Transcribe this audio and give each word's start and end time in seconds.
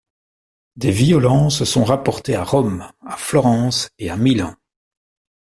Des 0.77 0.89
violences 0.89 1.63
sont 1.63 1.83
rapportées 1.83 2.33
à 2.33 2.43
Rome, 2.43 2.91
à 3.05 3.17
Florence 3.17 3.91
et 3.99 4.09
à 4.09 4.17
Milan. 4.17 4.55